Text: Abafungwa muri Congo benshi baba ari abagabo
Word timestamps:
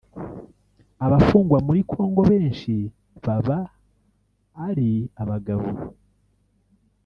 Abafungwa 1.05 1.57
muri 1.67 1.79
Congo 1.91 2.21
benshi 2.31 2.73
baba 3.23 3.57
ari 4.67 4.89
abagabo 5.21 5.67